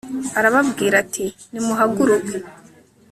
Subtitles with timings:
[0.39, 2.37] arababwira ati nimuhaguruke